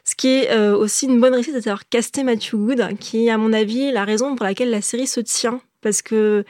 [0.02, 3.38] Ce qui est aussi une bonne réussite, c'est d'avoir casté Matthew Good, qui est, à
[3.38, 5.62] mon avis, la raison pour laquelle la série se tient.
[5.80, 6.44] Parce que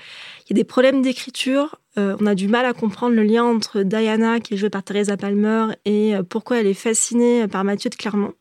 [0.46, 1.76] il y a des problèmes d'écriture.
[1.96, 4.83] Euh, on a du mal à comprendre le lien entre Diana, qui est jouée par
[4.83, 8.35] Teresa Palmer, et euh, pourquoi elle est fascinée par Mathieu de Clermont.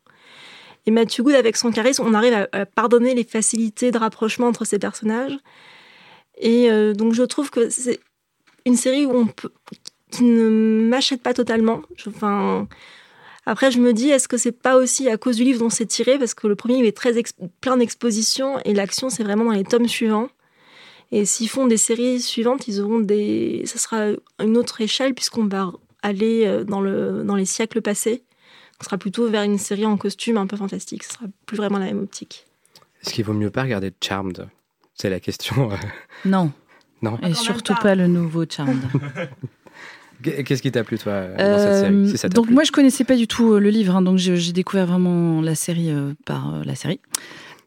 [0.86, 4.64] Et Matthew Good, avec son charisme, on arrive à, pardonner les facilités de rapprochement entre
[4.64, 5.36] ces personnages.
[6.36, 8.00] Et euh, donc, je trouve que c'est
[8.66, 9.28] une série où on
[10.10, 10.48] qui ne
[10.88, 11.82] m'achète pas totalement.
[12.06, 12.68] Enfin,
[13.46, 15.86] après, je me dis, est-ce que c'est pas aussi à cause du livre dont c'est
[15.86, 16.18] tiré?
[16.18, 17.14] Parce que le premier livre est très
[17.60, 20.28] plein d'expositions et l'action, c'est vraiment dans les tomes suivants.
[21.16, 23.62] Et s'ils font des séries suivantes, ils auront des.
[23.66, 24.06] Ça sera
[24.42, 25.70] une autre échelle puisqu'on va
[26.02, 28.22] aller euh, dans, le, dans les siècles passés.
[28.80, 31.04] On sera plutôt vers une série en costume un peu fantastique.
[31.04, 32.46] Ce sera plus vraiment la même optique.
[33.02, 34.48] Est-ce qu'il vaut mieux pas regarder Charmed
[34.94, 35.70] C'est la question.
[35.72, 35.76] euh.
[36.24, 36.50] Non.
[37.02, 37.18] Non.
[37.22, 38.82] Et surtout pas le nouveau Charmed.
[40.22, 42.54] Qu'est-ce qui t'a plu, toi, dans Euh, cette série si ça t'a donc plu?
[42.54, 45.42] moi je connaissais pas du tout euh, le livre, hein, donc j'ai j'ai découvert vraiment
[45.42, 47.00] la série euh, par euh, la série.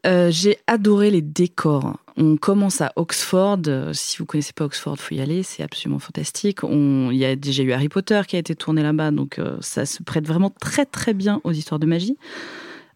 [0.07, 1.97] Euh, j'ai adoré les décors.
[2.19, 3.59] On commence à Oxford.
[3.93, 5.43] si vous connaissez pas Oxford, faut y aller.
[5.43, 6.63] C'est absolument fantastique.
[6.63, 9.57] On, il y a déjà eu Harry Potter qui a été tourné là-bas, donc euh,
[9.61, 12.17] ça se prête vraiment très très bien aux histoires de magie.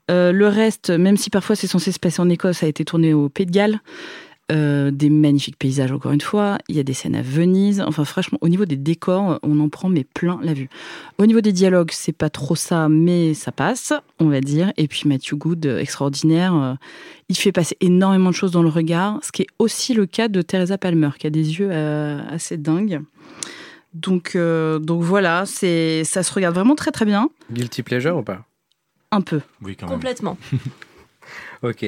[0.09, 3.13] Euh, le reste, même si parfois c'est censé se passer en Écosse, a été tourné
[3.13, 3.79] au Pays de Galles.
[4.51, 6.57] Euh, des magnifiques paysages, encore une fois.
[6.67, 7.81] Il y a des scènes à Venise.
[7.87, 10.67] Enfin, franchement, au niveau des décors, on en prend mais plein la vue.
[11.19, 14.73] Au niveau des dialogues, c'est pas trop ça, mais ça passe, on va dire.
[14.75, 16.53] Et puis Matthew Good, euh, extraordinaire.
[16.53, 16.73] euh,
[17.29, 20.27] Il fait passer énormément de choses dans le regard, ce qui est aussi le cas
[20.27, 23.01] de Teresa Palmer, qui a des yeux euh, assez dingues.
[23.93, 27.29] Donc, euh, donc voilà, c'est ça se regarde vraiment très très bien.
[27.51, 28.45] Guilty pleasure ou pas?
[29.11, 29.39] Un peu.
[29.61, 30.37] Oui, quand Complètement.
[31.63, 31.85] Ok.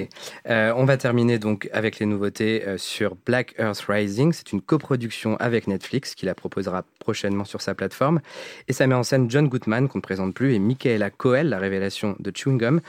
[0.48, 4.32] Euh, on va terminer donc avec les nouveautés euh, sur Black Earth Rising.
[4.32, 8.22] C'est une coproduction avec Netflix qui la proposera prochainement sur sa plateforme.
[8.68, 11.58] Et ça met en scène John Goodman, qu'on ne présente plus, et Michaela Coel, la
[11.58, 12.82] révélation de Chewing Gum.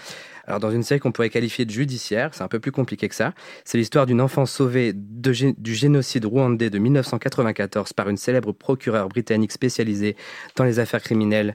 [0.47, 3.15] Alors, dans une série qu'on pourrait qualifier de judiciaire, c'est un peu plus compliqué que
[3.15, 3.33] ça.
[3.65, 9.53] C'est l'histoire d'une enfant sauvée du génocide rwandais de 1994 par une célèbre procureure britannique
[9.53, 10.17] spécialisée
[10.57, 11.55] dans les affaires criminelles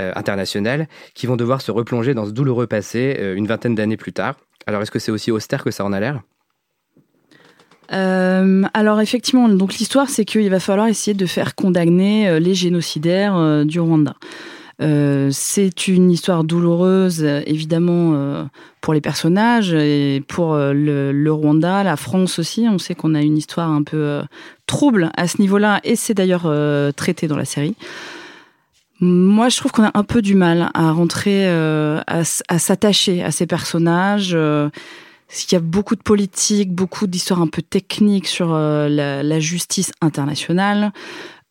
[0.00, 3.96] euh, internationales qui vont devoir se replonger dans ce douloureux passé euh, une vingtaine d'années
[3.96, 4.36] plus tard.
[4.66, 6.20] Alors, est-ce que c'est aussi austère que ça en a l'air?
[7.92, 13.64] Euh, alors effectivement, donc l'histoire, c'est qu'il va falloir essayer de faire condamner les génocidaires
[13.64, 14.16] du Rwanda.
[14.82, 18.44] Euh, c'est une histoire douloureuse, évidemment, euh,
[18.80, 22.66] pour les personnages et pour euh, le, Rwanda, la France aussi.
[22.70, 24.20] On sait qu'on a une histoire un peu
[24.66, 26.52] trouble à ce niveau-là, et c'est d'ailleurs
[26.94, 27.74] traité dans la série.
[29.00, 33.46] Moi, je trouve qu'on a un peu du mal à rentrer, à, s'attacher à ces
[33.46, 34.32] personnages.
[34.34, 34.68] euh,
[35.50, 40.92] il y a beaucoup de politique, beaucoup d'histoires un peu techniques sur la justice internationale.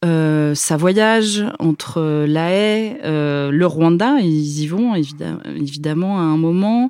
[0.04, 6.38] Euh, ça voyage entre La Haye, euh, le Rwanda, ils y vont évidemment, à un
[6.38, 6.90] moment,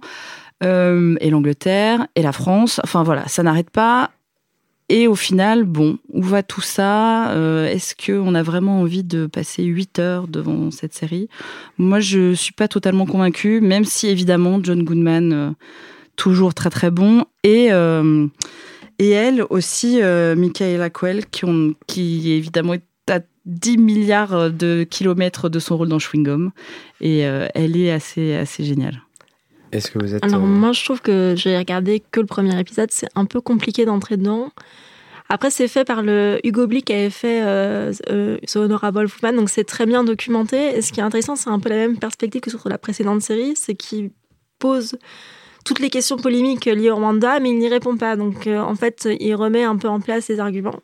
[0.63, 2.81] euh, et l'Angleterre, et la France.
[2.83, 4.11] Enfin voilà, ça n'arrête pas.
[4.87, 7.31] Et au final, bon, où va tout ça?
[7.31, 11.27] Euh, Est-ce qu'on a vraiment envie de passer 8 heures devant cette série?
[11.77, 15.55] Moi, je suis pas totalement convaincue, même si évidemment John Goodman,
[16.15, 17.69] toujours très très bon, et
[18.97, 21.45] et elle aussi, Michaela Coel, qui,
[21.87, 26.51] qui évidemment est à 10 milliards de kilomètres de son rôle dans Chewing Gum,
[27.01, 29.01] et euh, elle est assez assez géniale.
[29.71, 30.23] Est-ce que vous êtes.
[30.23, 33.41] Alors euh, moi, je trouve que j'ai regardé que le premier épisode, c'est un peu
[33.41, 34.51] compliqué d'entrer dedans.
[35.27, 39.35] Après, c'est fait par le Hugo Blick qui avait fait euh, euh, The Honorable Woman,
[39.35, 40.77] donc c'est très bien documenté.
[40.77, 43.21] Et ce qui est intéressant, c'est un peu la même perspective que sur la précédente
[43.21, 44.11] série, c'est qu'il
[44.59, 44.97] pose
[45.65, 48.15] toutes les questions polémiques liées au Rwanda, mais il n'y répond pas.
[48.15, 50.79] Donc euh, en fait, il remet un peu en place ses arguments.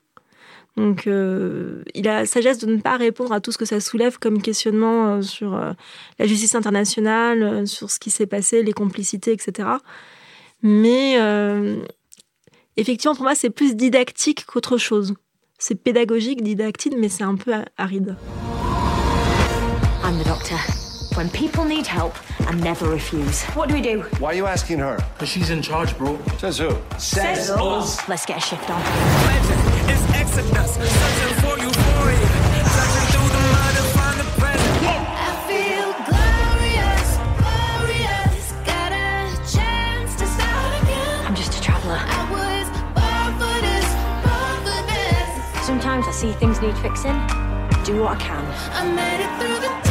[0.77, 3.79] Donc, euh, il a la sagesse de ne pas répondre à tout ce que ça
[3.79, 5.73] soulève comme questionnement euh, sur euh,
[6.17, 9.67] la justice internationale, euh, sur ce qui s'est passé, les complicités, etc.
[10.61, 11.77] Mais euh,
[12.77, 15.13] effectivement, pour moi, c'est plus didactique qu'autre chose.
[15.59, 18.15] C'est pédagogique, didactique, mais c'est un peu aride.
[20.03, 20.57] I'm the doctor.
[21.15, 22.13] When people need help,
[22.49, 23.43] I never refuse.
[23.55, 24.03] What do we do?
[24.19, 24.97] Why are you asking her?
[25.13, 26.17] Because she's in charge, bro.
[26.39, 26.69] Says who?
[26.97, 28.07] Says us.
[28.07, 29.70] Let's get a shift on.
[29.91, 32.29] It's Exodus, searching for euphoria,
[32.75, 34.71] searching through the mud to find the present.
[34.87, 37.07] I feel glorious,
[37.41, 38.55] glorious.
[38.71, 39.05] Got a
[39.51, 41.25] chance to start again.
[41.27, 41.99] I'm just a traveller.
[41.99, 43.87] I was born for this,
[44.23, 45.65] born for this.
[45.65, 47.19] Sometimes I see things need fixing.
[47.83, 48.45] Do what I can.
[48.71, 49.90] I made it through the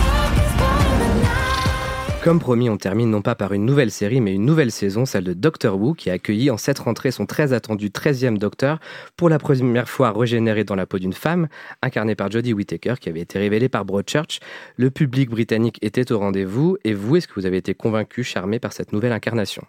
[2.22, 5.24] Comme promis, on termine non pas par une nouvelle série, mais une nouvelle saison, celle
[5.24, 8.78] de Doctor Who, qui a accueilli en cette rentrée son très attendu 13e Docteur,
[9.16, 11.48] pour la première fois régénéré dans la peau d'une femme,
[11.80, 14.40] incarnée par Jodie Whittaker, qui avait été révélée par Broadchurch.
[14.76, 18.58] Le public britannique était au rendez-vous, et vous, est-ce que vous avez été convaincu, charmé
[18.58, 19.64] par cette nouvelle incarnation?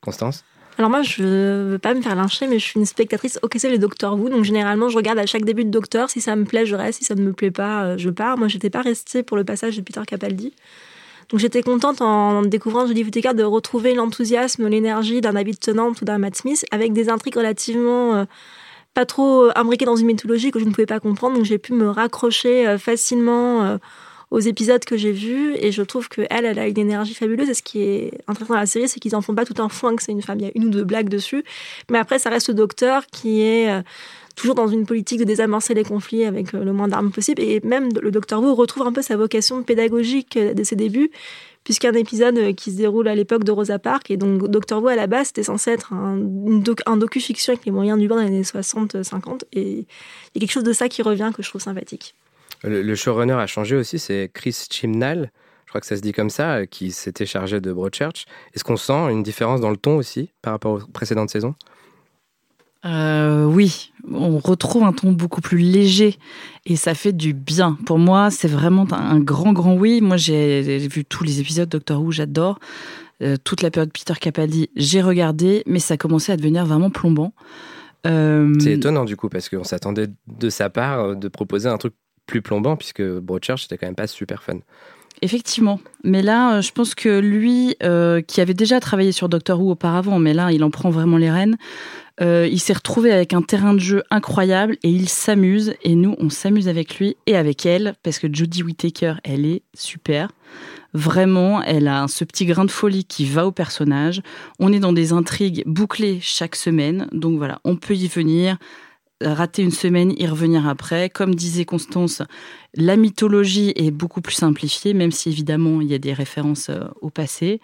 [0.00, 0.44] Constance?
[0.78, 3.70] Alors moi, je veux pas me faire lyncher, mais je suis une spectatrice au c'est
[3.70, 6.10] le Docteur Who, donc généralement, je regarde à chaque début de Docteur.
[6.10, 6.98] Si ça me plaît, je reste.
[6.98, 8.36] Si ça ne me plaît pas, euh, je pars.
[8.36, 10.52] Moi, j'étais pas restée pour le passage de Peter Capaldi.
[11.30, 16.04] Donc j'étais contente en découvrant Jodie Whittaker de retrouver l'enthousiasme, l'énergie d'un David Tennant ou
[16.04, 18.24] d'un Matt Smith avec des intrigues relativement euh,
[18.94, 21.36] pas trop imbriquées dans une mythologie que je ne pouvais pas comprendre.
[21.36, 23.78] Donc j'ai pu me raccrocher euh, facilement euh,
[24.30, 27.50] aux épisodes que j'ai vus et je trouve que elle, a une énergie fabuleuse.
[27.50, 29.68] Et ce qui est intéressant dans la série, c'est qu'ils en font pas tout un
[29.68, 30.38] foin que c'est une femme.
[30.38, 31.44] Il y a une ou deux blagues dessus,
[31.90, 33.82] mais après ça reste le docteur qui est euh,
[34.34, 37.40] toujours dans une politique de désamorcer les conflits avec euh, le moins d'armes possible.
[37.42, 41.10] Et même le docteur Who retrouve un peu sa vocation pédagogique euh, de ses débuts,
[41.62, 44.88] puisqu'un épisode euh, qui se déroule à l'époque de Rosa Parks, et donc Doctor Who
[44.88, 46.16] à la base, c'était censé être un,
[46.96, 49.78] docu-fiction avec les moyens du bord les années 60-50, et il
[50.34, 52.14] y a quelque chose de ça qui revient que je trouve sympathique.
[52.62, 55.30] Le, le showrunner a changé aussi, c'est Chris Chimnall,
[55.66, 58.26] je crois que ça se dit comme ça, qui s'était chargé de Broadchurch.
[58.54, 61.54] Est-ce qu'on sent une différence dans le ton aussi par rapport aux précédentes saisons?
[62.84, 66.18] Euh, oui, on retrouve un ton beaucoup plus léger
[66.66, 67.78] et ça fait du bien.
[67.86, 70.00] Pour moi, c'est vraiment un grand, grand oui.
[70.00, 72.58] Moi, j'ai vu tous les épisodes Doctor Who, j'adore.
[73.22, 77.32] Euh, toute la période Peter Capaldi, j'ai regardé, mais ça commençait à devenir vraiment plombant.
[78.06, 81.94] Euh, C'est étonnant du coup, parce qu'on s'attendait de sa part de proposer un truc
[82.26, 84.58] plus plombant, puisque Broadchurch c'était quand même pas super fun.
[85.24, 85.80] Effectivement.
[86.02, 89.70] Mais là, euh, je pense que lui, euh, qui avait déjà travaillé sur Doctor Who
[89.70, 91.56] auparavant, mais là, il en prend vraiment les rênes,
[92.20, 95.76] euh, il s'est retrouvé avec un terrain de jeu incroyable et il s'amuse.
[95.82, 99.62] Et nous, on s'amuse avec lui et avec elle, parce que Jodie Whittaker, elle est
[99.72, 100.28] super.
[100.92, 104.20] Vraiment, elle a ce petit grain de folie qui va au personnage.
[104.60, 107.08] On est dans des intrigues bouclées chaque semaine.
[107.12, 108.58] Donc voilà, on peut y venir
[109.24, 111.10] rater une semaine, y revenir après.
[111.10, 112.22] Comme disait Constance,
[112.74, 116.84] la mythologie est beaucoup plus simplifiée, même si évidemment il y a des références euh,
[117.00, 117.60] au passé.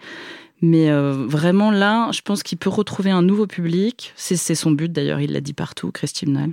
[0.61, 4.13] Mais euh, vraiment là, je pense qu'il peut retrouver un nouveau public.
[4.15, 6.51] C'est c'est son but d'ailleurs, il l'a dit partout, Christine Nall.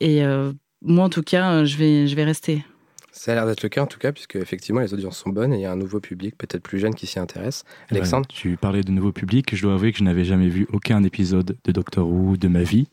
[0.00, 2.64] Et euh, moi en tout cas, je vais, je vais rester.
[3.16, 5.52] Ça a l'air d'être le cas en tout cas, puisque effectivement les audiences sont bonnes
[5.52, 7.64] et il y a un nouveau public, peut-être plus jeune, qui s'y intéresse.
[7.88, 8.26] Alexandre?
[8.28, 9.54] Ouais, tu parlais de nouveau public.
[9.54, 12.64] Je dois avouer que je n'avais jamais vu aucun épisode de Doctor Who de ma
[12.64, 12.88] vie,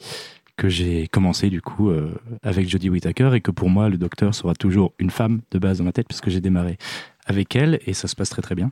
[0.58, 4.34] que j'ai commencé du coup euh, avec Jodie Whittaker et que pour moi le Docteur
[4.34, 6.78] sera toujours une femme de base dans ma tête puisque j'ai démarré
[7.26, 8.72] avec elle et ça se passe très très bien.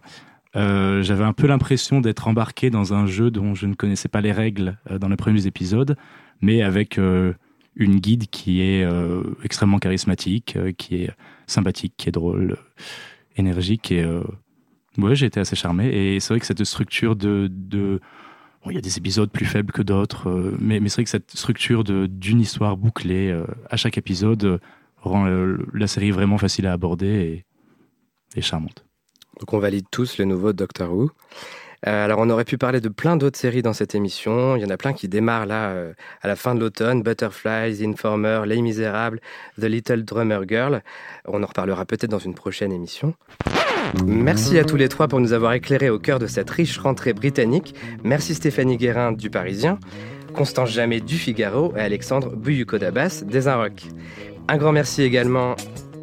[0.55, 4.21] Euh, J'avais un peu l'impression d'être embarqué dans un jeu dont je ne connaissais pas
[4.21, 5.95] les règles euh, dans les premiers épisodes,
[6.41, 8.87] mais avec une guide qui est
[9.43, 11.11] extrêmement charismatique, qui est
[11.47, 12.57] sympathique, qui est drôle,
[13.35, 14.05] énergique et
[14.97, 15.87] ouais, j'ai été assez charmé.
[15.87, 17.99] Et c'est vrai que cette structure de
[18.67, 21.31] il y a des épisodes plus faibles que d'autres, euh, mais, c'est vrai que cette
[21.31, 24.57] structure d'une histoire bouclée euh, à chaque épisode euh,
[25.01, 25.25] rend
[25.73, 27.45] la série vraiment facile à aborder
[28.35, 28.85] et, charmante.
[29.39, 31.11] Donc on valide tous le nouveau Doctor Who.
[31.83, 34.57] Alors on aurait pu parler de plein d'autres séries dans cette émission.
[34.57, 35.73] Il y en a plein qui démarrent là
[36.21, 37.01] à la fin de l'automne.
[37.01, 39.21] Butterflies, Informer, Les Misérables,
[39.59, 40.83] The Little Drummer Girl.
[41.25, 43.13] On en reparlera peut-être dans une prochaine émission.
[44.05, 47.13] Merci à tous les trois pour nous avoir éclairés au cœur de cette riche rentrée
[47.13, 47.75] britannique.
[48.03, 49.79] Merci Stéphanie Guérin du Parisien,
[50.33, 53.83] Constance Jamais du Figaro et Alexandre Buyuko-Dabas des Inrocks.
[54.47, 55.55] Un grand merci également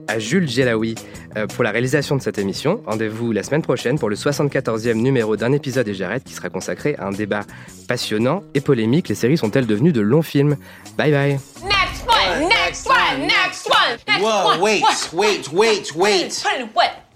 [0.09, 0.95] à Jules Gelaoui
[1.37, 2.81] euh, pour la réalisation de cette émission.
[2.87, 6.95] Rendez-vous la semaine prochaine pour le 74e numéro d'un épisode des Jarrettes qui sera consacré
[6.99, 7.43] à un débat
[7.89, 9.09] passionnant et polémique.
[9.09, 10.57] Les séries sont-elles devenues de longs films?
[10.97, 14.61] Bye bye Next one, next one, next one, next Whoa, one.
[14.61, 16.47] wait, wait, wait, wait.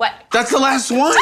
[0.01, 0.15] What?
[0.33, 1.15] That's the last one.